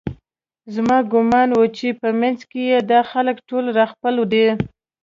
زما 0.75 0.97
ګومان 1.11 1.49
و 1.53 1.61
چې 1.77 1.87
په 1.99 2.07
منځ 2.19 2.39
کې 2.49 2.61
یې 2.71 2.79
دا 2.91 2.99
خلک 3.11 3.35
ټول 3.49 3.65
راخپل 3.79 4.15
دي 4.31 4.47